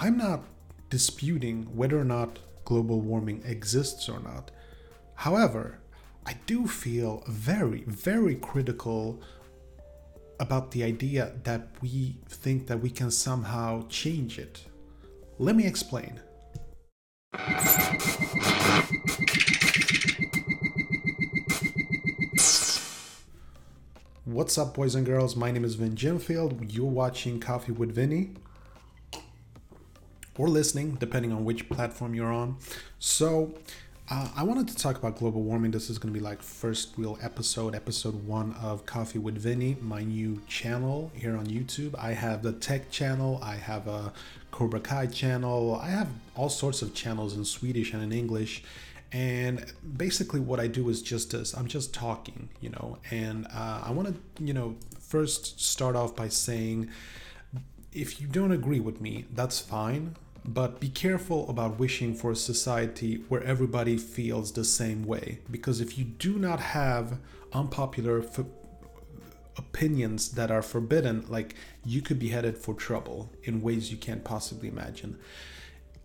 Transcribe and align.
I'm 0.00 0.16
not 0.16 0.44
disputing 0.90 1.76
whether 1.76 1.98
or 1.98 2.04
not 2.04 2.38
global 2.64 3.00
warming 3.00 3.42
exists 3.44 4.08
or 4.08 4.20
not. 4.20 4.50
However, 5.14 5.78
I 6.26 6.34
do 6.46 6.66
feel 6.66 7.22
very, 7.28 7.84
very 7.86 8.36
critical 8.36 9.20
about 10.40 10.70
the 10.70 10.82
idea 10.82 11.34
that 11.44 11.68
we 11.80 12.16
think 12.28 12.66
that 12.66 12.80
we 12.80 12.90
can 12.90 13.10
somehow 13.10 13.86
change 13.88 14.38
it. 14.38 14.64
Let 15.38 15.54
me 15.56 15.66
explain. 15.66 16.20
What's 24.24 24.56
up, 24.56 24.74
boys 24.74 24.94
and 24.94 25.04
girls? 25.04 25.36
My 25.36 25.50
name 25.50 25.64
is 25.64 25.74
Vin 25.74 25.94
Jimfield. 25.94 26.74
You're 26.74 26.86
watching 26.86 27.38
Coffee 27.38 27.72
with 27.72 27.94
Vinny 27.94 28.34
or 30.36 30.48
listening, 30.48 30.96
depending 30.96 31.32
on 31.32 31.44
which 31.44 31.68
platform 31.68 32.14
you're 32.14 32.32
on. 32.32 32.56
So, 32.98 33.54
uh, 34.10 34.28
I 34.36 34.42
wanted 34.42 34.68
to 34.68 34.76
talk 34.76 34.98
about 34.98 35.16
global 35.16 35.42
warming. 35.42 35.70
This 35.70 35.88
is 35.88 35.96
going 35.96 36.12
to 36.12 36.18
be 36.18 36.22
like 36.22 36.42
first 36.42 36.92
real 36.98 37.18
episode, 37.22 37.74
episode 37.74 38.26
one 38.26 38.54
of 38.60 38.84
Coffee 38.84 39.18
with 39.18 39.38
Vinny, 39.38 39.76
my 39.80 40.02
new 40.02 40.42
channel 40.46 41.10
here 41.14 41.36
on 41.36 41.46
YouTube. 41.46 41.94
I 41.98 42.12
have 42.12 42.42
the 42.42 42.52
tech 42.52 42.90
channel, 42.90 43.38
I 43.42 43.54
have 43.54 43.86
a 43.88 44.12
Cobra 44.50 44.80
Kai 44.80 45.06
channel, 45.06 45.80
I 45.82 45.88
have 45.88 46.08
all 46.34 46.50
sorts 46.50 46.82
of 46.82 46.92
channels 46.94 47.36
in 47.36 47.44
Swedish 47.44 47.94
and 47.94 48.02
in 48.02 48.12
English. 48.12 48.64
And 49.12 49.64
basically, 49.96 50.40
what 50.40 50.58
I 50.58 50.66
do 50.66 50.88
is 50.88 51.00
just 51.00 51.30
this 51.30 51.54
I'm 51.54 51.66
just 51.66 51.94
talking, 51.94 52.48
you 52.60 52.70
know. 52.70 52.98
And 53.10 53.46
uh, 53.46 53.82
I 53.84 53.92
want 53.92 54.08
to, 54.08 54.44
you 54.44 54.52
know, 54.52 54.76
first 55.00 55.60
start 55.60 55.96
off 55.96 56.16
by 56.16 56.28
saying 56.28 56.90
if 57.92 58.20
you 58.20 58.26
don't 58.26 58.52
agree 58.52 58.80
with 58.80 59.00
me, 59.00 59.26
that's 59.32 59.58
fine. 59.58 60.16
But 60.44 60.80
be 60.80 60.88
careful 60.88 61.48
about 61.48 61.78
wishing 61.78 62.14
for 62.14 62.32
a 62.32 62.36
society 62.36 63.22
where 63.28 63.42
everybody 63.44 63.96
feels 63.96 64.52
the 64.52 64.64
same 64.64 65.04
way. 65.04 65.38
Because 65.50 65.80
if 65.80 65.96
you 65.96 66.04
do 66.04 66.36
not 66.36 66.58
have 66.58 67.18
unpopular 67.52 68.20
f- 68.22 68.40
opinions 69.56 70.30
that 70.32 70.50
are 70.50 70.62
forbidden, 70.62 71.24
like 71.28 71.54
you 71.84 72.02
could 72.02 72.18
be 72.18 72.30
headed 72.30 72.58
for 72.58 72.74
trouble 72.74 73.30
in 73.44 73.62
ways 73.62 73.92
you 73.92 73.96
can't 73.96 74.24
possibly 74.24 74.68
imagine. 74.68 75.16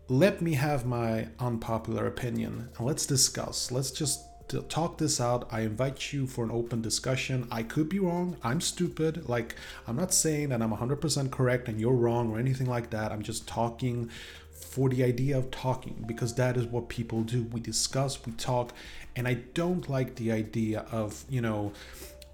Let 0.07 0.41
me 0.41 0.53
have 0.53 0.85
my 0.85 1.29
unpopular 1.39 2.05
opinion 2.05 2.69
and 2.77 2.85
let's 2.85 3.07
discuss. 3.07 3.71
Let's 3.71 3.91
just 3.91 4.21
to 4.47 4.61
talk 4.63 4.97
this 4.97 5.19
out. 5.19 5.47
I 5.51 5.61
invite 5.61 6.13
you 6.13 6.27
for 6.27 6.43
an 6.43 6.51
open 6.51 6.81
discussion. 6.81 7.47
I 7.51 7.63
could 7.63 7.89
be 7.89 7.99
wrong. 7.99 8.37
I'm 8.43 8.61
stupid. 8.61 9.27
Like, 9.27 9.55
I'm 9.87 9.95
not 9.95 10.13
saying 10.13 10.49
that 10.49 10.61
I'm 10.61 10.71
100% 10.71 11.31
correct 11.31 11.67
and 11.67 11.79
you're 11.79 11.93
wrong 11.93 12.31
or 12.31 12.39
anything 12.39 12.67
like 12.67 12.89
that. 12.91 13.11
I'm 13.11 13.23
just 13.23 13.47
talking 13.47 14.09
for 14.51 14.89
the 14.89 15.03
idea 15.03 15.37
of 15.37 15.51
talking 15.51 16.03
because 16.07 16.35
that 16.35 16.57
is 16.57 16.65
what 16.65 16.89
people 16.89 17.23
do. 17.23 17.43
We 17.43 17.59
discuss, 17.59 18.25
we 18.25 18.31
talk, 18.33 18.73
and 19.15 19.27
I 19.27 19.35
don't 19.53 19.89
like 19.89 20.15
the 20.15 20.31
idea 20.31 20.85
of, 20.91 21.25
you 21.29 21.41
know, 21.41 21.73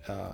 uh, 0.08 0.34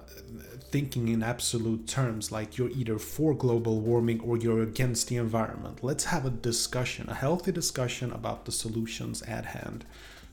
thinking 0.71 1.09
in 1.09 1.21
absolute 1.21 1.87
terms 1.87 2.31
like 2.31 2.57
you're 2.57 2.71
either 2.71 2.97
for 2.97 3.35
global 3.35 3.79
warming 3.79 4.19
or 4.21 4.35
you're 4.35 4.63
against 4.63 5.07
the 5.07 5.17
environment. 5.17 5.83
Let's 5.83 6.05
have 6.05 6.25
a 6.25 6.31
discussion, 6.31 7.07
a 7.07 7.13
healthy 7.13 7.51
discussion 7.51 8.11
about 8.11 8.45
the 8.45 8.51
solutions 8.51 9.21
at 9.23 9.45
hand. 9.45 9.85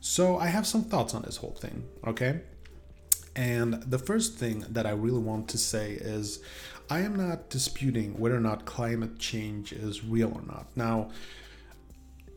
So 0.09 0.39
I 0.39 0.47
have 0.47 0.69
some 0.69 0.85
thoughts 0.85 1.15
on 1.15 1.23
this 1.23 1.39
whole 1.39 1.57
thing, 1.59 1.83
okay? 2.07 2.41
And 3.35 3.83
the 3.83 3.99
first 3.99 4.37
thing 4.37 4.65
that 4.71 4.87
I 4.87 4.93
really 4.93 5.19
want 5.19 5.49
to 5.49 5.59
say 5.59 5.95
is 5.95 6.39
I 6.89 7.01
am 7.01 7.17
not 7.17 7.51
disputing 7.51 8.17
whether 8.17 8.37
or 8.37 8.41
not 8.41 8.65
climate 8.67 9.19
change 9.19 9.73
is 9.73 10.05
real 10.05 10.33
or 10.33 10.43
not. 10.47 10.69
Now, 10.77 11.11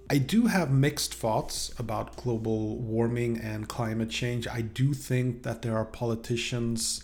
I 0.09 0.17
do 0.17 0.48
have 0.48 0.72
mixed 0.72 1.14
thoughts 1.14 1.72
about 1.78 2.17
global 2.17 2.76
warming 2.78 3.38
and 3.39 3.70
climate 3.70 4.09
change. 4.09 4.48
I 4.48 4.61
do 4.61 4.95
think 4.95 5.44
that 5.44 5.61
there 5.61 5.78
are 5.78 5.86
politicians 5.86 7.04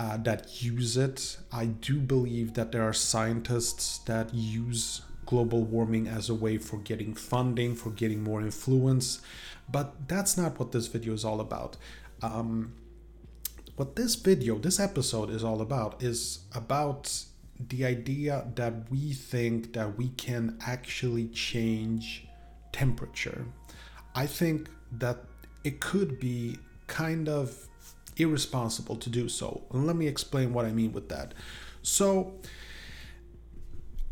uh, 0.00 0.16
that 0.16 0.62
use 0.62 0.96
it. 0.96 1.36
I 1.52 1.66
do 1.66 2.00
believe 2.00 2.54
that 2.54 2.72
there 2.72 2.82
are 2.82 2.94
scientists 2.94 3.98
that 4.06 4.32
use 4.32 5.02
global 5.26 5.62
warming 5.64 6.08
as 6.08 6.28
a 6.30 6.34
way 6.34 6.58
for 6.58 6.78
getting 6.78 7.14
funding, 7.14 7.74
for 7.74 7.90
getting 7.90 8.22
more 8.22 8.40
influence. 8.40 9.20
But 9.68 10.08
that's 10.08 10.36
not 10.36 10.58
what 10.58 10.72
this 10.72 10.86
video 10.86 11.12
is 11.12 11.24
all 11.24 11.40
about. 11.40 11.76
Um, 12.22 12.72
what 13.76 13.96
this 13.96 14.14
video, 14.14 14.58
this 14.58 14.80
episode 14.80 15.28
is 15.30 15.44
all 15.44 15.60
about 15.60 16.02
is 16.02 16.40
about 16.54 17.24
the 17.68 17.84
idea 17.84 18.46
that 18.54 18.90
we 18.90 19.12
think 19.12 19.72
that 19.74 19.96
we 19.96 20.08
can 20.10 20.58
actually 20.66 21.28
change 21.28 22.26
temperature. 22.72 23.46
I 24.14 24.26
think 24.26 24.68
that 24.92 25.18
it 25.64 25.80
could 25.80 26.20
be 26.20 26.58
kind 26.86 27.28
of 27.28 27.68
irresponsible 28.16 28.96
to 28.96 29.10
do 29.10 29.28
so. 29.28 29.62
And 29.72 29.86
let 29.86 29.96
me 29.96 30.06
explain 30.06 30.52
what 30.52 30.64
I 30.64 30.72
mean 30.72 30.92
with 30.92 31.08
that. 31.10 31.34
So, 31.82 32.34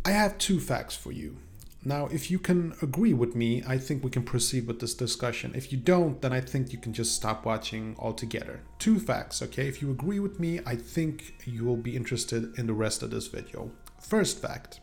I 0.07 0.11
have 0.11 0.37
two 0.37 0.61
facts 0.61 0.95
for 0.95 1.13
you. 1.13 1.39
Now, 1.83 2.09
if 2.09 2.31
you 2.31 2.39
can 2.39 2.75
agree 2.83 3.15
with 3.15 3.35
me, 3.35 3.63
I 3.67 3.79
think 3.79 4.05
we 4.05 4.11
can 4.11 4.23
proceed 4.23 4.67
with 4.67 4.81
this 4.81 4.95
discussion. 4.95 5.53
If 5.55 5.73
you 5.73 5.79
don't, 5.79 6.21
then 6.21 6.33
I 6.33 6.41
think 6.41 6.73
you 6.73 6.79
can 6.79 6.93
just 6.93 7.15
stop 7.15 7.47
watching 7.47 7.97
altogether. 7.99 8.61
Two 8.79 8.99
facts, 8.99 9.41
okay? 9.41 9.67
If 9.67 9.81
you 9.81 9.91
agree 9.91 10.21
with 10.21 10.39
me, 10.39 10.61
I 10.67 10.77
think 10.77 11.35
you 11.47 11.65
will 11.65 11.79
be 11.79 11.97
interested 11.97 12.59
in 12.59 12.67
the 12.67 12.75
rest 12.75 13.03
of 13.03 13.11
this 13.11 13.29
video. 13.29 13.71
First 14.01 14.43
fact 14.43 14.81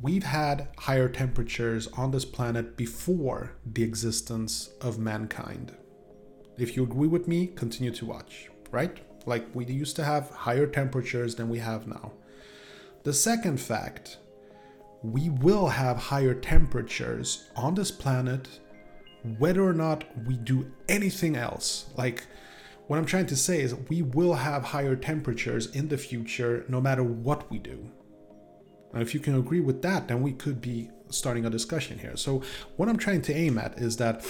we've 0.00 0.24
had 0.24 0.68
higher 0.78 1.08
temperatures 1.08 1.88
on 1.88 2.10
this 2.10 2.24
planet 2.24 2.76
before 2.76 3.52
the 3.64 3.82
existence 3.82 4.70
of 4.80 4.98
mankind. 4.98 5.72
If 6.58 6.76
you 6.76 6.84
agree 6.84 7.08
with 7.08 7.26
me, 7.26 7.48
continue 7.48 7.92
to 7.92 8.06
watch, 8.06 8.48
right? 8.70 8.98
Like 9.26 9.46
we 9.54 9.64
used 9.64 9.96
to 9.96 10.04
have 10.04 10.30
higher 10.30 10.66
temperatures 10.66 11.34
than 11.34 11.48
we 11.48 11.58
have 11.58 11.86
now. 11.86 12.12
The 13.04 13.12
second 13.12 13.60
fact 13.60 14.18
we 15.02 15.28
will 15.28 15.68
have 15.68 15.96
higher 15.96 16.34
temperatures 16.34 17.48
on 17.54 17.74
this 17.74 17.90
planet 17.90 18.60
whether 19.38 19.62
or 19.62 19.72
not 19.72 20.04
we 20.26 20.36
do 20.36 20.70
anything 20.88 21.36
else. 21.36 21.86
Like, 21.96 22.26
what 22.86 22.98
I'm 22.98 23.06
trying 23.06 23.26
to 23.26 23.36
say 23.36 23.60
is, 23.60 23.74
we 23.74 24.02
will 24.02 24.34
have 24.34 24.62
higher 24.64 24.94
temperatures 24.94 25.66
in 25.74 25.88
the 25.88 25.98
future 25.98 26.64
no 26.68 26.80
matter 26.80 27.02
what 27.02 27.50
we 27.50 27.58
do. 27.58 27.90
And 28.92 29.02
if 29.02 29.12
you 29.12 29.20
can 29.20 29.34
agree 29.34 29.60
with 29.60 29.82
that, 29.82 30.08
then 30.08 30.22
we 30.22 30.32
could 30.32 30.60
be 30.60 30.90
starting 31.10 31.44
a 31.44 31.50
discussion 31.50 31.98
here. 31.98 32.16
So, 32.16 32.42
what 32.76 32.88
I'm 32.88 32.96
trying 32.96 33.22
to 33.22 33.34
aim 33.34 33.58
at 33.58 33.78
is 33.78 33.96
that 33.96 34.24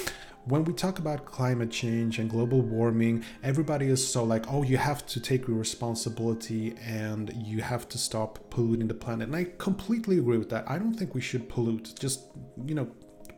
when 0.46 0.62
we 0.62 0.72
talk 0.72 1.00
about 1.00 1.24
climate 1.26 1.72
change 1.72 2.20
and 2.20 2.30
global 2.30 2.60
warming, 2.60 3.24
everybody 3.42 3.86
is 3.86 4.06
so 4.06 4.22
like, 4.22 4.44
oh, 4.48 4.62
you 4.62 4.76
have 4.76 5.04
to 5.06 5.20
take 5.20 5.48
your 5.48 5.56
responsibility 5.56 6.76
and 6.86 7.32
you 7.36 7.62
have 7.62 7.88
to 7.88 7.98
stop 7.98 8.38
polluting 8.48 8.86
the 8.86 8.94
planet. 8.94 9.26
And 9.26 9.36
I 9.36 9.48
completely 9.58 10.18
agree 10.18 10.38
with 10.38 10.50
that. 10.50 10.64
I 10.70 10.78
don't 10.78 10.94
think 10.94 11.14
we 11.16 11.20
should 11.20 11.48
pollute. 11.48 11.94
Just, 11.98 12.26
you 12.64 12.76
know, 12.76 12.88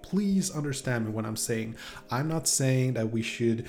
please 0.02 0.50
understand 0.50 1.06
me 1.06 1.10
when 1.10 1.24
I'm 1.24 1.36
saying. 1.36 1.76
I'm 2.10 2.28
not 2.28 2.46
saying 2.46 2.92
that 2.94 3.10
we 3.10 3.22
should 3.22 3.66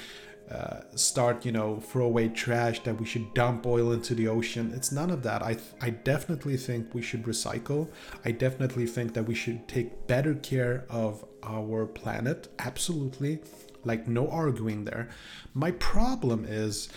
uh, 0.51 0.81
start, 0.95 1.45
you 1.45 1.51
know, 1.51 1.79
throw 1.79 2.05
away 2.05 2.27
trash, 2.29 2.81
that 2.83 2.99
we 2.99 3.05
should 3.05 3.33
dump 3.33 3.65
oil 3.65 3.91
into 3.91 4.15
the 4.15 4.27
ocean. 4.27 4.71
It's 4.75 4.91
none 4.91 5.11
of 5.11 5.21
that. 5.23 5.43
I, 5.43 5.53
th- 5.53 5.73
I 5.81 5.91
definitely 5.91 6.57
think 6.57 6.93
we 6.93 7.01
should 7.01 7.23
recycle. 7.23 7.89
I 8.25 8.31
definitely 8.31 8.87
think 8.87 9.13
that 9.13 9.23
we 9.23 9.35
should 9.35 9.67
take 9.67 10.07
better 10.07 10.33
care 10.33 10.85
of 10.89 11.23
our 11.43 11.85
planet. 11.85 12.47
Absolutely. 12.57 13.39
Like, 13.83 14.07
no 14.07 14.27
arguing 14.29 14.85
there. 14.85 15.09
My 15.53 15.71
problem 15.71 16.45
is, 16.45 16.89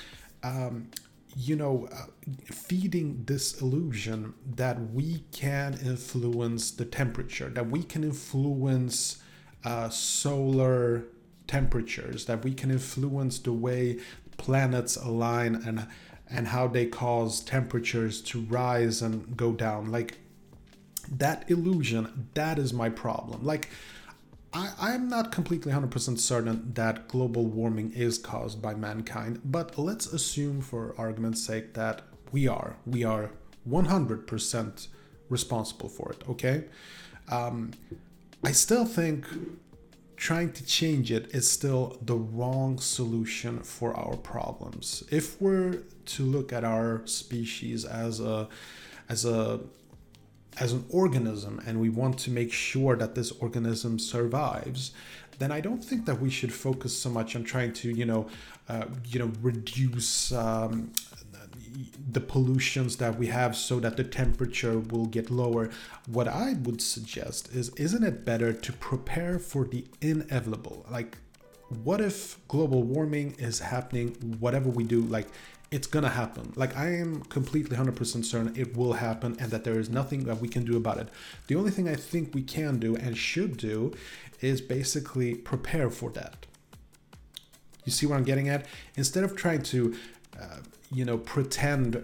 um, 0.42 0.88
you 1.36 1.56
know, 1.56 1.88
uh, 1.92 2.06
feeding 2.44 3.24
this 3.24 3.60
illusion 3.60 4.34
that 4.46 4.92
we 4.92 5.24
can 5.32 5.74
influence 5.74 6.70
the 6.70 6.84
temperature, 6.84 7.48
that 7.50 7.68
we 7.70 7.82
can 7.82 8.04
influence 8.04 9.22
uh, 9.64 9.88
solar 9.88 11.04
temperatures, 11.46 12.26
that 12.26 12.44
we 12.44 12.54
can 12.54 12.70
influence 12.70 13.38
the 13.38 13.52
way 13.52 13.98
planets 14.36 14.96
align 14.96 15.54
and 15.54 15.86
and 16.30 16.48
how 16.48 16.66
they 16.66 16.86
cause 16.86 17.40
temperatures 17.40 18.22
to 18.22 18.40
rise 18.40 19.02
and 19.02 19.36
go 19.36 19.52
down. 19.52 19.92
Like 19.92 20.16
that 21.10 21.50
illusion, 21.50 22.28
that 22.34 22.58
is 22.58 22.72
my 22.72 22.88
problem. 22.88 23.44
Like 23.44 23.68
I, 24.52 24.70
I'm 24.78 25.08
not 25.08 25.32
completely 25.32 25.72
100% 25.72 26.18
certain 26.18 26.72
that 26.74 27.08
global 27.08 27.46
warming 27.46 27.92
is 27.92 28.18
caused 28.18 28.60
by 28.60 28.74
mankind, 28.74 29.40
but 29.44 29.78
let's 29.78 30.06
assume 30.06 30.60
for 30.60 30.94
argument's 30.98 31.44
sake 31.44 31.74
that 31.74 32.02
we 32.32 32.48
are. 32.48 32.76
We 32.86 33.04
are 33.04 33.30
100% 33.68 34.88
responsible 35.28 35.88
for 35.88 36.12
it, 36.12 36.22
okay? 36.28 36.64
Um, 37.30 37.72
I 38.44 38.52
still 38.52 38.84
think 38.84 39.26
trying 40.22 40.52
to 40.52 40.64
change 40.64 41.10
it 41.10 41.34
is 41.34 41.50
still 41.50 41.98
the 42.00 42.14
wrong 42.14 42.78
solution 42.78 43.58
for 43.58 43.92
our 43.96 44.16
problems. 44.16 45.02
If 45.10 45.42
we're 45.42 45.82
to 46.14 46.22
look 46.22 46.52
at 46.52 46.62
our 46.62 47.04
species 47.06 47.84
as 47.84 48.20
a 48.20 48.48
as 49.08 49.24
a 49.24 49.58
as 50.60 50.72
an 50.72 50.84
organism 50.90 51.60
and 51.66 51.80
we 51.80 51.88
want 51.88 52.18
to 52.20 52.30
make 52.30 52.52
sure 52.52 52.94
that 52.94 53.16
this 53.16 53.32
organism 53.32 53.98
survives, 53.98 54.92
then 55.40 55.50
I 55.50 55.60
don't 55.60 55.84
think 55.84 56.06
that 56.06 56.20
we 56.20 56.30
should 56.30 56.52
focus 56.52 56.96
so 56.96 57.10
much 57.10 57.34
on 57.34 57.42
trying 57.42 57.72
to, 57.80 57.90
you 57.90 58.04
know, 58.04 58.28
uh, 58.68 58.84
you 59.04 59.18
know, 59.18 59.32
reduce 59.42 60.30
um, 60.30 60.92
the 62.10 62.20
pollutions 62.20 62.96
that 62.96 63.18
we 63.18 63.28
have 63.28 63.56
so 63.56 63.80
that 63.80 63.96
the 63.96 64.04
temperature 64.04 64.78
will 64.78 65.06
get 65.06 65.30
lower. 65.30 65.70
What 66.06 66.28
I 66.28 66.54
would 66.54 66.80
suggest 66.80 67.54
is, 67.54 67.70
isn't 67.70 68.04
it 68.04 68.24
better 68.24 68.52
to 68.52 68.72
prepare 68.72 69.38
for 69.38 69.64
the 69.64 69.84
inevitable? 70.00 70.86
Like, 70.90 71.18
what 71.82 72.00
if 72.00 72.38
global 72.48 72.82
warming 72.82 73.34
is 73.38 73.60
happening? 73.60 74.10
Whatever 74.38 74.68
we 74.68 74.84
do, 74.84 75.00
like 75.02 75.28
it's 75.70 75.86
gonna 75.86 76.10
happen. 76.10 76.52
Like 76.54 76.76
I 76.76 76.94
am 76.96 77.22
completely 77.22 77.76
100% 77.76 78.24
certain 78.24 78.52
it 78.54 78.76
will 78.76 78.92
happen 78.92 79.36
and 79.40 79.50
that 79.50 79.64
there 79.64 79.80
is 79.80 79.88
nothing 79.88 80.24
that 80.24 80.38
we 80.38 80.48
can 80.48 80.64
do 80.64 80.76
about 80.76 80.98
it. 80.98 81.08
The 81.46 81.56
only 81.56 81.70
thing 81.70 81.88
I 81.88 81.94
think 81.94 82.34
we 82.34 82.42
can 82.42 82.78
do 82.78 82.94
and 82.94 83.16
should 83.16 83.56
do 83.56 83.94
is 84.42 84.60
basically 84.60 85.34
prepare 85.34 85.88
for 85.88 86.10
that. 86.10 86.46
You 87.84 87.90
see 87.90 88.06
what 88.06 88.16
I'm 88.16 88.24
getting 88.24 88.48
at? 88.48 88.66
Instead 88.96 89.24
of 89.24 89.34
trying 89.34 89.62
to, 89.64 89.96
you 90.92 91.04
know, 91.04 91.18
pretend 91.18 91.96
uh, 91.96 92.00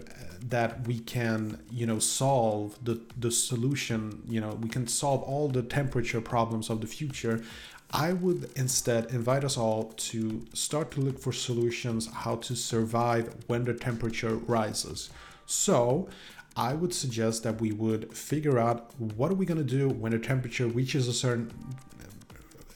that 0.49 0.87
we 0.87 0.99
can, 0.99 1.59
you 1.71 1.85
know, 1.85 1.99
solve 1.99 2.77
the 2.83 2.99
the 3.17 3.31
solution. 3.31 4.23
You 4.27 4.41
know, 4.41 4.57
we 4.61 4.69
can 4.69 4.87
solve 4.87 5.21
all 5.23 5.47
the 5.47 5.61
temperature 5.61 6.21
problems 6.21 6.69
of 6.69 6.81
the 6.81 6.87
future. 6.87 7.43
I 7.91 8.13
would 8.13 8.51
instead 8.55 9.11
invite 9.11 9.43
us 9.43 9.57
all 9.57 9.85
to 10.09 10.45
start 10.53 10.91
to 10.91 11.01
look 11.01 11.19
for 11.19 11.31
solutions 11.31 12.07
how 12.07 12.35
to 12.35 12.55
survive 12.55 13.35
when 13.47 13.65
the 13.65 13.73
temperature 13.73 14.35
rises. 14.35 15.09
So, 15.47 16.07
I 16.55 16.73
would 16.73 16.93
suggest 16.93 17.43
that 17.43 17.59
we 17.59 17.71
would 17.71 18.15
figure 18.15 18.59
out 18.59 18.91
what 18.99 19.31
are 19.31 19.35
we 19.35 19.45
going 19.45 19.57
to 19.65 19.77
do 19.77 19.89
when 19.89 20.11
the 20.11 20.19
temperature 20.19 20.67
reaches 20.67 21.07
a 21.07 21.13
certain 21.13 21.51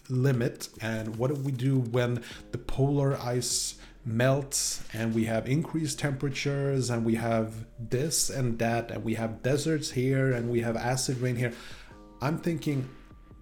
limit 0.10 0.70
and 0.82 1.16
what 1.18 1.34
do 1.34 1.40
we 1.42 1.52
do 1.52 1.80
when 1.80 2.24
the 2.52 2.58
polar 2.58 3.18
ice 3.22 3.76
melts 4.06 4.84
and 4.94 5.14
we 5.14 5.26
have 5.26 5.48
increased 5.48 6.00
temperatures 6.00 6.90
and 6.90 7.06
we 7.06 7.16
have 7.16 7.66
this 7.80 8.30
and 8.30 8.60
that 8.60 8.92
and 8.92 9.04
we 9.04 9.14
have 9.16 9.42
deserts 9.44 9.92
here 9.92 10.34
and 10.34 10.50
we 10.50 10.62
have 10.62 10.76
acid 10.76 11.18
rain 11.20 11.36
here. 11.36 11.54
I'm 12.22 12.38
thinking 12.38 12.90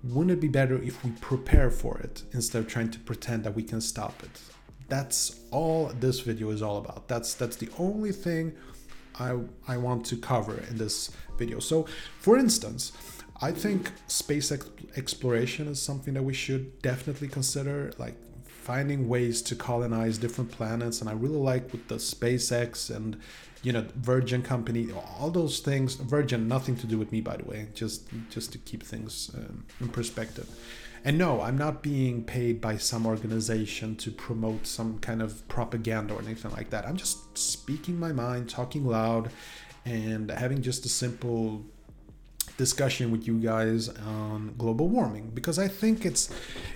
wouldn't 0.04 0.32
it 0.32 0.42
be 0.42 0.48
better 0.48 0.82
if 0.82 1.04
we 1.04 1.12
prepare 1.22 1.70
for 1.70 2.00
it 2.00 2.24
instead 2.34 2.60
of 2.60 2.68
trying 2.68 2.90
to 2.90 3.00
pretend 3.00 3.44
that 3.44 3.56
we 3.56 3.64
can 3.64 3.82
stop 3.82 4.24
it? 4.24 4.42
That's 4.88 5.42
all 5.52 5.92
this 6.00 6.22
video 6.22 6.50
is 6.50 6.62
all 6.62 6.78
about. 6.78 7.08
That's 7.08 7.34
that's 7.34 7.56
the 7.56 7.70
only 7.78 8.12
thing 8.12 8.54
i 9.20 9.36
i 9.68 9.76
want 9.76 10.06
to 10.06 10.16
cover 10.16 10.58
in 10.70 10.78
this 10.78 11.12
video. 11.38 11.60
So 11.60 11.86
for 12.20 12.38
instance 12.38 12.92
i 13.42 13.52
think 13.52 13.92
space 14.08 14.52
exploration 14.96 15.68
is 15.68 15.82
something 15.82 16.14
that 16.14 16.24
we 16.24 16.34
should 16.34 16.82
definitely 16.82 17.28
consider 17.28 17.92
like 17.98 18.16
finding 18.62 19.10
ways 19.10 19.42
to 19.42 19.56
colonize 19.56 20.18
different 20.18 20.52
planets 20.52 21.02
and 21.02 21.10
i 21.10 21.14
really 21.14 21.38
like 21.38 21.72
with 21.72 21.88
the 21.88 21.96
spacex 21.96 22.96
and 22.96 23.18
you 23.64 23.72
know 23.72 23.86
virgin 23.96 24.42
company 24.42 24.90
all 25.20 25.30
those 25.30 25.60
things. 25.60 25.96
Virgin 25.96 26.48
nothing 26.48 26.76
to 26.78 26.88
do 26.88 26.98
with 26.98 27.12
me 27.12 27.22
by 27.22 27.38
the 27.38 27.44
way 27.46 27.68
just 27.74 28.08
just 28.30 28.52
to 28.52 28.58
keep 28.58 28.84
things 28.84 29.32
um, 29.36 29.66
in 29.80 29.90
perspective. 29.90 30.50
And 31.04 31.18
no 31.18 31.42
i'm 31.42 31.58
not 31.58 31.82
being 31.82 32.24
paid 32.24 32.62
by 32.62 32.78
some 32.78 33.06
organization 33.06 33.96
to 33.98 34.12
promote 34.12 34.68
some 34.68 35.00
kind 35.00 35.22
of 35.22 35.48
propaganda 35.48 36.14
or 36.16 36.22
anything 36.22 36.52
like 36.52 36.70
that. 36.72 36.88
I'm 36.88 36.98
just 36.98 37.38
speaking 37.38 38.00
my 38.00 38.12
mind 38.12 38.50
talking 38.50 38.86
loud 38.86 39.30
and 39.86 40.30
having 40.30 40.62
just 40.62 40.86
a 40.86 40.90
simple 40.90 41.66
discussion 42.66 43.06
with 43.14 43.24
you 43.30 43.38
guys 43.52 43.82
on 44.20 44.54
global 44.64 44.88
warming 44.96 45.26
because 45.34 45.58
i 45.58 45.68
think 45.68 46.06
it's 46.10 46.24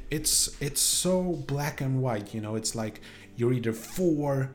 it's 0.10 0.60
it's 0.62 0.82
so 0.82 1.44
black 1.48 1.82
and 1.82 2.02
white 2.02 2.34
you 2.34 2.42
know? 2.42 2.56
It's 2.56 2.76
like 2.76 3.02
you're 3.36 3.54
either 3.54 3.74
for 3.74 4.52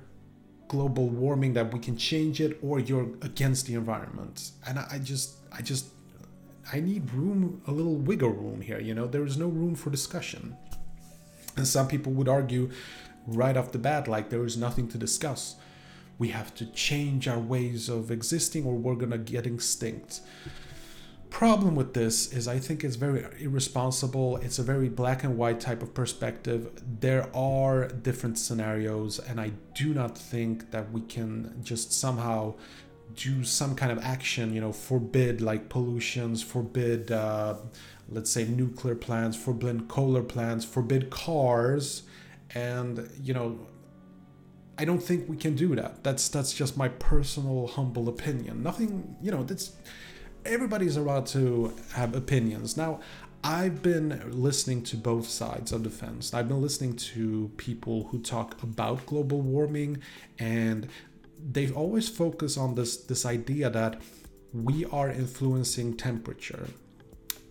global 0.69 1.09
warming 1.09 1.53
that 1.55 1.73
we 1.73 1.81
can 1.81 1.97
change 1.97 2.41
it 2.41 2.59
or 2.63 2.79
you're 2.79 3.09
against 3.23 3.67
the 3.67 3.75
environment. 3.75 4.53
And 4.67 4.79
I, 4.79 4.87
I 4.93 4.99
just 4.99 5.37
i 5.53 5.61
just 5.63 5.87
i 6.73 6.79
need 6.79 7.13
room 7.13 7.61
a 7.67 7.73
little 7.73 7.97
wiggle 7.97 8.31
room 8.31 8.61
here 8.61 8.81
you 8.81 8.95
know? 8.95 9.07
There 9.07 9.25
is 9.25 9.37
no 9.37 9.49
room 9.49 9.75
for 9.75 9.91
discussion. 9.91 10.57
And 11.57 11.67
some 11.67 11.89
people 11.89 12.13
would 12.13 12.29
argue 12.29 12.71
right 13.27 13.57
off 13.57 13.73
the 13.73 13.79
bat 13.79 14.07
like 14.09 14.31
there 14.31 14.45
is 14.45 14.57
nothing 14.57 14.89
to 14.89 14.99
discuss. 14.99 15.57
We 16.19 16.29
have 16.29 16.55
to 16.57 16.67
change 16.67 17.27
our 17.27 17.39
ways 17.39 17.89
of 17.89 18.11
existing 18.11 18.65
or 18.65 18.75
we're 18.75 18.95
gonna 18.95 19.19
get 19.19 19.47
extinct 19.47 20.21
problem 21.31 21.75
with 21.75 21.95
this 21.95 22.33
is 22.33 22.47
I 22.49 22.59
think 22.59 22.85
it's 22.85 22.97
very 22.97 23.25
irresponsible. 23.39 24.37
It's 24.39 24.59
a 24.59 24.63
very 24.63 24.89
black 24.89 25.25
and 25.25 25.39
white 25.39 25.61
type 25.61 25.83
of 25.83 25.95
perspective. 25.95 26.71
There 27.01 27.35
are 27.35 27.89
different 27.89 28.39
scenarios, 28.39 29.19
and 29.19 29.41
I 29.41 29.53
do 29.75 29.95
not 29.95 30.19
think 30.19 30.71
that 30.73 30.91
we 30.93 31.03
can 31.03 31.61
just 31.63 31.93
somehow 31.93 32.55
do 33.15 33.45
some 33.45 33.75
kind 33.75 33.93
of 33.93 33.99
action, 34.05 34.55
you 34.55 34.61
know, 34.61 34.73
forbid 34.73 35.41
like 35.41 35.69
pollutions, 35.69 36.43
forbid, 36.43 37.11
uh, 37.11 37.55
let's 38.09 38.31
say, 38.31 38.45
nuclear 38.45 38.95
plants, 38.95 39.37
forbid 39.37 39.89
coal 39.89 40.21
plants, 40.23 40.65
forbid 40.65 41.11
cars, 41.11 42.03
and, 42.55 43.09
you 43.23 43.35
know, 43.35 43.59
I 44.79 44.85
don't 44.85 45.03
think 45.03 45.29
we 45.29 45.37
can 45.37 45.55
do 45.57 45.75
that. 45.77 46.03
That's 46.03 46.29
that's 46.29 46.55
just 46.55 46.79
my 46.79 46.89
personal 46.89 47.67
humble 47.67 48.09
opinion. 48.09 48.63
Nothing, 48.63 49.15
you 49.21 49.31
know, 49.31 49.43
that's 49.43 49.73
everybody's 50.45 50.97
allowed 50.97 51.27
to 51.27 51.75
have 51.95 52.15
opinions. 52.15 52.77
Now, 52.77 53.01
I've 53.43 53.83
been 53.83 54.23
listening 54.31 54.83
to 54.85 54.97
both 54.97 55.27
sides 55.27 55.73
of 55.73 55.83
the 55.83 55.91
fence. 55.91 56.35
I've 56.35 56.49
been 56.49 56.61
listening 56.61 56.97
to 56.97 57.51
people 57.57 58.09
who 58.09 58.21
talk 58.21 58.63
about 58.63 59.07
global 59.07 59.41
warming 59.41 60.03
and 60.39 60.89
they 61.53 61.71
always 61.71 62.09
focus 62.09 62.59
on 62.59 62.75
this 62.75 62.99
this 62.99 63.25
idea 63.25 63.71
that 63.71 64.03
we 64.53 64.85
are 64.87 65.09
influencing 65.09 65.97
temperature. 65.97 66.67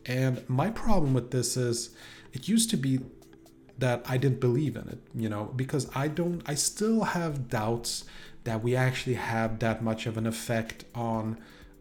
And 0.06 0.48
my 0.48 0.70
problem 0.70 1.14
with 1.16 1.32
this 1.32 1.58
is 1.58 1.96
it 2.34 2.48
used 2.48 2.70
to 2.70 2.78
be 2.78 3.00
that 3.80 4.04
I 4.08 4.18
didn't 4.18 4.42
believe 4.42 4.76
in 4.76 4.88
it, 4.90 5.00
you 5.16 5.30
know, 5.30 5.46
because 5.56 5.90
I 5.96 6.08
don't 6.08 6.44
I 6.46 6.54
still 6.54 7.04
have 7.04 7.50
doubts 7.50 8.06
that 8.44 8.62
we 8.62 8.76
actually 8.76 9.16
have 9.16 9.60
that 9.60 9.82
much 9.82 10.06
of 10.06 10.18
an 10.18 10.28
effect 10.28 10.86
on 10.94 11.40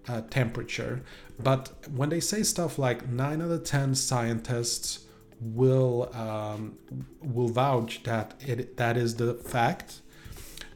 uh, 0.09 0.23
temperature. 0.31 1.03
But 1.39 1.71
when 1.95 2.09
they 2.09 2.21
say 2.21 2.43
stuff 2.43 2.79
like 2.79 3.09
nine 3.09 3.41
out 3.43 3.51
of 3.51 3.65
ten 3.65 3.95
scientists 3.95 5.05
will 5.41 6.11
um, 6.15 6.79
will 7.23 7.49
vouch 7.49 8.03
that 8.05 8.35
it 8.47 8.77
that 8.77 8.97
is 8.97 9.17
the 9.17 9.35
fact, 9.35 10.01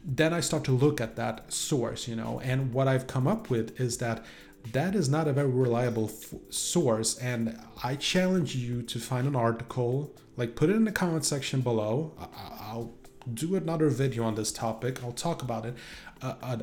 then 0.04 0.32
I 0.32 0.40
start 0.40 0.64
to 0.64 0.72
look 0.72 1.00
at 1.00 1.16
that 1.16 1.52
source, 1.52 2.06
you 2.06 2.16
know, 2.16 2.40
and 2.40 2.72
what 2.72 2.88
I've 2.88 3.06
come 3.06 3.26
up 3.26 3.50
with 3.50 3.80
is 3.80 3.98
that 3.98 4.24
that 4.70 4.94
is 4.94 5.08
not 5.08 5.26
a 5.26 5.32
very 5.32 5.48
reliable 5.48 6.04
f- 6.08 6.34
source 6.50 7.18
and 7.18 7.58
i 7.82 7.96
challenge 7.96 8.54
you 8.54 8.82
to 8.82 8.98
find 8.98 9.26
an 9.26 9.34
article 9.34 10.14
like 10.36 10.54
put 10.54 10.70
it 10.70 10.76
in 10.76 10.84
the 10.84 10.92
comment 10.92 11.24
section 11.24 11.60
below 11.60 12.12
I- 12.18 12.76
will 12.76 12.94
do 13.34 13.54
another 13.56 13.88
video 13.88 14.24
on 14.24 14.34
this 14.34 14.52
topic 14.52 15.02
i'll 15.02 15.12
talk 15.12 15.42
about 15.42 15.66
it 15.66 15.74
uh, 16.22 16.34
uh, 16.42 16.58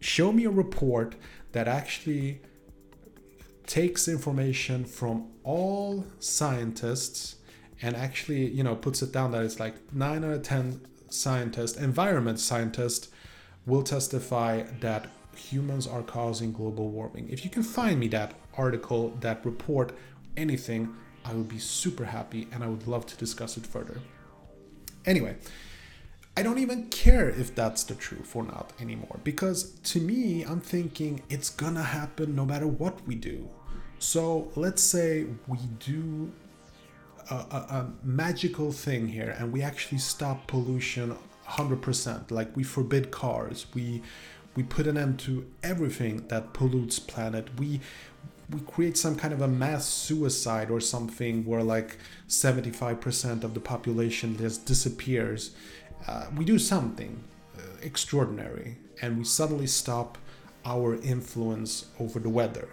show 0.00 0.32
me 0.32 0.44
a 0.44 0.50
report 0.50 1.14
that 1.54 1.68
actually 1.68 2.40
takes 3.66 4.08
information 4.08 4.84
from 4.84 5.28
all 5.42 6.04
scientists 6.18 7.36
and 7.80 7.96
actually 7.96 8.46
you 8.50 8.62
know 8.62 8.74
puts 8.74 9.00
it 9.02 9.10
down 9.12 9.30
that 9.32 9.42
it's 9.42 9.58
like 9.58 9.74
9 9.92 10.24
out 10.24 10.30
of 10.32 10.42
10 10.42 10.80
scientists 11.08 11.78
environment 11.78 12.38
scientists 12.38 13.08
will 13.66 13.82
testify 13.82 14.62
that 14.80 15.06
humans 15.34 15.86
are 15.86 16.02
causing 16.02 16.52
global 16.52 16.90
warming. 16.90 17.28
If 17.28 17.44
you 17.44 17.50
can 17.50 17.62
find 17.62 17.98
me 17.98 18.08
that 18.08 18.34
article 18.56 19.16
that 19.20 19.44
report 19.44 19.96
anything 20.36 20.94
i 21.24 21.32
would 21.32 21.48
be 21.48 21.58
super 21.58 22.04
happy 22.04 22.46
and 22.52 22.62
i 22.62 22.66
would 22.66 22.86
love 22.86 23.06
to 23.06 23.16
discuss 23.16 23.56
it 23.56 23.66
further. 23.66 24.00
Anyway 25.06 25.36
I 26.36 26.42
don't 26.42 26.58
even 26.58 26.88
care 26.88 27.28
if 27.28 27.54
that's 27.54 27.84
the 27.84 27.94
truth 27.94 28.34
or 28.34 28.42
not 28.42 28.72
anymore 28.80 29.20
because 29.22 29.70
to 29.84 30.00
me, 30.00 30.42
I'm 30.42 30.60
thinking 30.60 31.22
it's 31.30 31.48
gonna 31.48 31.82
happen 31.82 32.34
no 32.34 32.44
matter 32.44 32.66
what 32.66 33.06
we 33.06 33.14
do. 33.14 33.48
So 34.00 34.50
let's 34.56 34.82
say 34.82 35.26
we 35.46 35.58
do 35.78 36.32
a, 37.30 37.34
a, 37.34 37.38
a 37.56 37.92
magical 38.02 38.72
thing 38.72 39.08
here 39.08 39.36
and 39.38 39.52
we 39.52 39.62
actually 39.62 39.98
stop 39.98 40.48
pollution 40.48 41.16
100%. 41.48 42.30
Like 42.32 42.56
we 42.56 42.64
forbid 42.64 43.10
cars, 43.10 43.66
we 43.74 44.02
we 44.56 44.62
put 44.62 44.86
an 44.86 44.96
end 44.96 45.18
to 45.20 45.46
everything 45.62 46.28
that 46.28 46.52
pollutes 46.52 46.98
planet. 46.98 47.48
We 47.58 47.80
we 48.50 48.60
create 48.60 48.96
some 48.96 49.16
kind 49.16 49.32
of 49.32 49.40
a 49.40 49.48
mass 49.48 49.86
suicide 49.86 50.70
or 50.70 50.80
something 50.80 51.44
where 51.44 51.62
like 51.62 51.96
75% 52.28 53.42
of 53.42 53.54
the 53.54 53.60
population 53.60 54.36
just 54.36 54.66
disappears 54.66 55.52
uh, 56.06 56.26
we 56.36 56.44
do 56.44 56.58
something 56.58 57.22
uh, 57.56 57.62
extraordinary 57.82 58.76
and 59.02 59.18
we 59.18 59.24
suddenly 59.24 59.66
stop 59.66 60.18
our 60.64 60.94
influence 61.02 61.86
over 61.98 62.18
the 62.18 62.28
weather. 62.28 62.68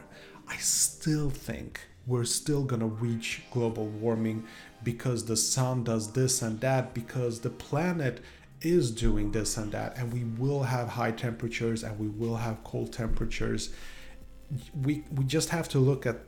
I 0.47 0.57
still 0.57 1.29
think 1.29 1.81
we're 2.07 2.25
still 2.25 2.63
gonna 2.63 2.87
reach 2.87 3.43
global 3.51 3.87
warming 3.87 4.45
because 4.83 5.25
the 5.25 5.37
sun 5.37 5.83
does 5.83 6.13
this 6.13 6.41
and 6.41 6.59
that, 6.61 6.93
because 6.93 7.39
the 7.39 7.49
planet 7.49 8.21
is 8.61 8.91
doing 8.91 9.31
this 9.31 9.57
and 9.57 9.71
that, 9.71 9.97
and 9.97 10.11
we 10.11 10.23
will 10.23 10.63
have 10.63 10.89
high 10.89 11.11
temperatures 11.11 11.83
and 11.83 11.97
we 11.99 12.07
will 12.07 12.37
have 12.37 12.63
cold 12.63 12.91
temperatures. 12.93 13.73
We 14.81 15.03
we 15.11 15.23
just 15.25 15.49
have 15.49 15.69
to 15.69 15.79
look 15.79 16.05
at 16.05 16.19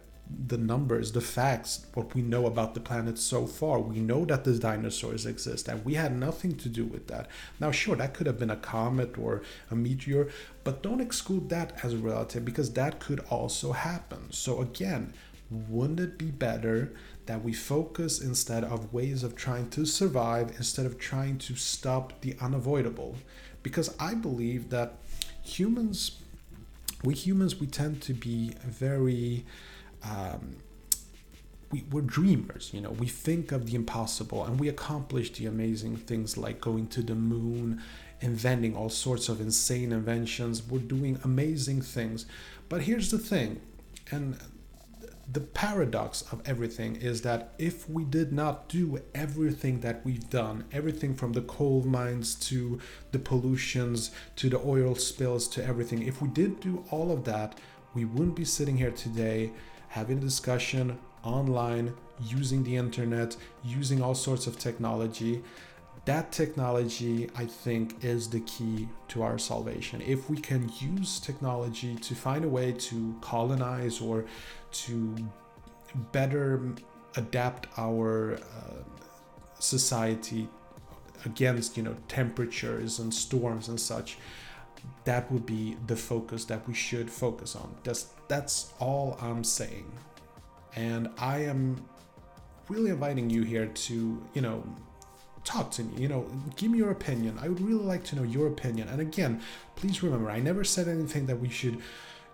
the 0.48 0.58
numbers, 0.58 1.12
the 1.12 1.22
facts, 1.22 1.86
what 1.94 2.16
we 2.16 2.22
know 2.22 2.46
about 2.46 2.74
the 2.74 2.80
planet 2.80 3.18
so 3.18 3.46
far. 3.46 3.80
We 3.80 4.00
know 4.00 4.26
that 4.26 4.44
the 4.44 4.58
dinosaurs 4.58 5.26
exist, 5.26 5.68
and 5.68 5.84
we 5.86 5.96
had 5.96 6.18
nothing 6.18 6.56
to 6.58 6.70
do 6.70 6.86
with 6.86 7.08
that. 7.08 7.28
Now, 7.60 7.72
sure, 7.72 7.96
that 7.96 8.14
could 8.14 8.28
have 8.28 8.40
been 8.40 8.50
a 8.50 8.56
comet 8.56 9.18
or 9.18 9.42
a 9.70 9.76
meteor, 9.76 10.30
but 10.64 10.82
don't 10.82 11.02
exclude 11.02 11.50
that 11.50 11.74
as 11.84 11.94
a 11.94 11.98
relative 11.98 12.46
because 12.46 12.74
that 12.74 13.00
could 13.00 13.20
also 13.30 13.74
happen. 13.74 14.32
So, 14.32 14.62
again, 14.62 15.14
wouldn't 15.50 16.00
it 16.00 16.18
be 16.18 16.32
better 16.32 16.94
that 17.26 17.44
we 17.44 17.54
focus 17.54 18.20
instead 18.20 18.64
of 18.64 18.94
ways 18.94 19.24
of 19.24 19.36
trying 19.36 19.70
to 19.72 19.86
survive 19.86 20.52
instead 20.58 20.86
of 20.86 20.98
trying 20.98 21.38
to 21.40 21.56
stop 21.56 22.22
the 22.22 22.36
unavoidable? 22.42 23.16
Because 23.62 23.96
I 24.00 24.16
believe 24.16 24.70
that 24.72 24.96
humans, 25.42 26.20
we 27.04 27.14
humans, 27.14 27.60
we 27.60 27.68
tend 27.68 28.02
to 28.04 28.14
be 28.14 28.56
very. 28.66 29.46
Um, 30.04 30.58
we, 31.74 31.84
we're 31.92 32.02
dreamers, 32.02 32.70
you 32.72 32.82
know, 32.82 32.92
we 32.92 33.08
think 33.08 33.52
of 33.52 33.66
the 33.66 33.74
impossible 33.74 34.46
and 34.46 34.60
we 34.60 34.70
accomplish 34.70 35.34
the 35.34 35.48
amazing 35.48 35.98
things 35.98 36.38
like 36.38 36.62
going 36.62 36.86
to 36.90 37.02
the 37.02 37.16
moon, 37.16 37.82
inventing 38.22 38.76
all 38.76 38.90
sorts 38.90 39.28
of 39.28 39.42
insane 39.42 39.92
inventions. 39.92 40.62
We're 40.62 40.80
doing 40.80 41.20
amazing 41.24 41.82
things. 41.82 42.28
But 42.70 42.84
here's 42.84 43.10
the 43.10 43.18
thing, 43.18 43.60
and 44.12 44.38
the 45.32 45.40
paradox 45.40 46.22
of 46.32 46.42
everything 46.46 46.96
is 46.98 47.22
that 47.22 47.54
if 47.58 47.90
we 47.90 48.04
did 48.04 48.32
not 48.32 48.70
do 48.70 49.02
everything 49.16 49.80
that 49.80 50.06
we've 50.06 50.30
done, 50.30 50.66
everything 50.72 51.16
from 51.16 51.34
the 51.34 51.42
coal 51.42 51.82
mines 51.84 52.36
to 52.36 52.80
the 53.12 53.20
pollutions 53.20 54.12
to 54.36 54.50
the 54.50 54.60
oil 54.60 54.96
spills 54.96 55.48
to 55.48 55.66
everything, 55.66 56.04
if 56.04 56.22
we 56.22 56.28
did 56.30 56.60
do 56.60 56.86
all 56.92 57.12
of 57.12 57.24
that, 57.24 57.58
we 57.94 58.06
wouldn't 58.06 58.36
be 58.36 58.46
sitting 58.46 58.78
here 58.78 58.92
today 58.92 59.52
having 59.94 60.18
a 60.18 60.22
discussion 60.22 60.98
online, 61.24 61.94
using 62.20 62.64
the 62.64 62.76
internet, 62.76 63.38
using 63.64 64.02
all 64.02 64.16
sorts 64.16 64.48
of 64.48 64.58
technology. 64.58 65.44
That 66.06 66.32
technology 66.32 67.30
i 67.36 67.46
think 67.46 68.04
is 68.04 68.28
the 68.28 68.40
key 68.42 68.90
to 69.10 69.22
our 69.22 69.38
salvation. 69.38 70.02
If 70.02 70.32
we 70.32 70.38
can 70.50 70.72
use 70.80 71.20
technology 71.20 71.94
to 72.08 72.16
find 72.16 72.44
a 72.44 72.48
way 72.48 72.72
to 72.90 73.16
colonize 73.22 74.02
or 74.02 74.26
to 74.84 75.16
better 76.12 76.74
adapt 77.16 77.68
our 77.78 78.34
uh, 78.34 78.82
society 79.60 80.50
against 81.24 81.78
you 81.78 81.84
know 81.84 81.96
temperatures 82.08 82.98
and 82.98 83.14
storms 83.14 83.68
and 83.70 83.80
such 83.80 84.18
that 85.06 85.32
would 85.32 85.46
be 85.46 85.78
the 85.88 85.96
focus 85.96 86.46
that 86.46 86.68
we 86.68 86.74
should 86.74 87.10
focus 87.10 87.56
on. 87.56 87.76
That's 87.84 88.08
that's 88.28 88.74
all 88.80 89.18
i'm 89.22 89.44
saying. 89.44 89.92
And 90.76 91.10
i 91.18 91.40
am 91.40 91.84
really 92.70 92.92
inviting 92.92 93.30
you 93.30 93.44
here 93.44 93.68
to 93.68 94.24
you 94.34 94.42
know 94.42 94.64
talk 95.44 95.70
to 95.70 95.84
me 95.84 96.02
you 96.02 96.08
know 96.08 96.26
give 96.56 96.72
me 96.72 96.78
your 96.78 96.92
opinion. 96.92 97.38
I 97.42 97.50
would 97.50 97.62
really 97.62 97.84
like 97.84 98.04
to 98.06 98.16
know 98.16 98.24
your 98.24 98.48
opinion. 98.48 98.88
And 98.88 99.02
again 99.02 99.42
please 99.76 100.02
remember 100.04 100.30
i 100.30 100.40
never 100.40 100.64
said 100.64 100.88
anything 100.88 101.26
that 101.28 101.40
we 101.40 101.50
should 101.50 101.80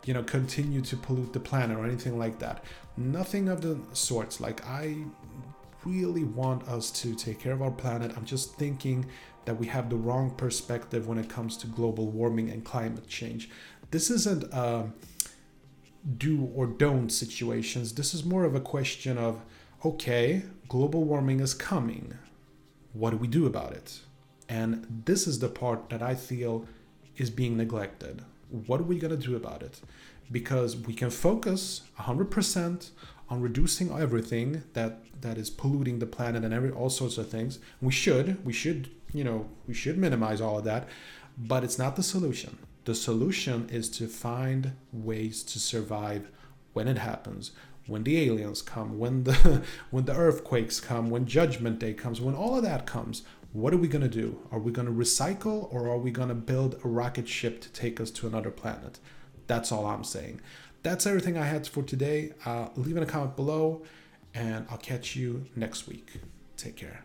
you 0.06 0.14
know 0.14 0.24
continue 0.24 0.82
to 0.82 0.96
pollute 0.96 1.34
the 1.34 1.40
planet 1.40 1.78
or 1.78 1.86
anything 1.86 2.18
like 2.18 2.40
that. 2.40 2.64
Nothing 2.98 3.50
of 3.50 3.62
the 3.62 3.80
sorts. 3.94 4.40
Like 4.40 4.66
i 4.66 4.96
really 5.86 6.24
want 6.24 6.68
us 6.68 6.92
to 6.92 7.16
take 7.16 7.40
care 7.40 7.54
of 7.54 7.62
our 7.62 7.72
planet. 7.72 8.12
I'm 8.16 8.26
just 8.26 8.56
thinking 8.56 9.06
that 9.50 9.60
we 9.60 9.68
have 9.68 9.90
the 9.90 9.96
wrong 9.98 10.32
perspective 10.32 11.08
when 11.08 11.18
it 11.18 11.28
comes 11.28 11.58
to 11.58 11.68
global 11.68 12.08
warming 12.08 12.50
and 12.50 12.64
climate 12.64 13.08
change 13.08 13.50
this 13.92 14.10
isn't 14.10 14.44
a 14.54 14.86
do 16.18 16.50
or 16.56 16.68
don't 16.68 17.10
situations 17.10 17.94
this 17.94 18.14
is 18.14 18.24
more 18.24 18.46
of 18.46 18.56
a 18.56 18.62
question 18.62 19.18
of 19.18 19.42
okay 19.84 20.44
global 20.68 21.04
warming 21.04 21.40
is 21.40 21.54
coming 21.54 22.14
what 22.94 23.12
do 23.12 23.18
we 23.18 23.28
do 23.28 23.46
about 23.46 23.74
it? 23.74 24.00
And 24.48 25.04
this 25.06 25.28
is 25.28 25.40
the 25.40 25.50
part 25.50 25.90
that 25.90 26.02
I 26.02 26.16
feel 26.16 26.66
is 27.18 27.30
being 27.30 27.58
neglected. 27.58 28.24
What 28.50 28.80
are 28.80 28.84
we 28.84 28.98
going 28.98 29.18
to 29.18 29.28
do 29.28 29.36
about 29.36 29.62
it? 29.62 29.80
Because 30.32 30.76
we 30.76 30.94
can 30.94 31.10
focus 31.10 31.82
100% 32.00 32.90
on 33.30 33.42
reducing 33.42 33.92
everything 33.92 34.64
that 34.74 35.04
that 35.22 35.38
is 35.38 35.50
polluting 35.50 36.00
the 36.00 36.06
planet 36.06 36.44
and 36.46 36.54
every 36.54 36.72
all 36.72 36.90
sorts 36.90 37.18
of 37.18 37.30
things. 37.30 37.60
We 37.82 37.92
should, 37.92 38.44
we 38.46 38.54
should, 38.54 38.90
you 39.14 39.24
know, 39.24 39.50
we 39.68 39.74
should 39.74 39.98
minimize 39.98 40.42
all 40.42 40.60
of 40.60 40.66
that, 40.66 40.88
but 41.38 41.64
it's 41.64 41.80
not 41.80 41.96
the 41.96 42.04
solution. 42.04 42.58
The 42.86 42.96
solution 42.96 43.70
is 43.70 43.90
to 43.92 44.08
find 44.08 44.74
ways 44.92 45.44
to 45.44 45.60
survive 45.60 46.30
when 46.74 46.88
it 46.88 46.98
happens, 46.98 47.52
when 47.88 48.04
the 48.04 48.20
aliens 48.20 48.62
come, 48.62 49.00
when 49.00 49.24
the 49.24 49.64
when 49.90 50.06
the 50.06 50.16
earthquakes 50.16 50.80
come, 50.80 51.10
when 51.10 51.26
judgment 51.26 51.80
day 51.80 51.94
comes, 51.94 52.22
when 52.22 52.36
all 52.36 52.56
of 52.56 52.64
that 52.64 52.86
comes, 52.86 53.24
what 53.52 53.74
are 53.74 53.78
we 53.78 53.88
going 53.88 54.04
to 54.04 54.08
do? 54.08 54.40
Are 54.52 54.60
we 54.60 54.72
going 54.72 54.88
to 54.88 54.94
recycle 54.94 55.72
or 55.74 55.90
are 55.90 55.98
we 55.98 56.12
going 56.12 56.30
to 56.30 56.36
build 56.36 56.80
a 56.84 56.88
rocket 56.88 57.28
ship 57.28 57.62
to 57.62 57.70
take 57.70 58.00
us 58.00 58.12
to 58.12 58.28
another 58.28 58.52
planet? 58.52 59.00
That's 59.48 59.72
all 59.72 59.88
I'm 59.88 60.04
saying. 60.04 60.42
That's 60.84 61.06
everything 61.08 61.38
I 61.38 61.46
had 61.46 61.68
for 61.68 61.84
today. 61.84 62.34
Uh, 62.46 62.70
leave 62.76 62.96
in 62.96 63.04
a 63.04 63.08
comment 63.08 63.36
below 63.36 63.84
and 64.34 64.68
I'll 64.70 64.78
catch 64.78 65.16
you 65.16 65.46
next 65.56 65.88
week. 65.88 66.22
Take 66.58 66.76
care. 66.76 67.04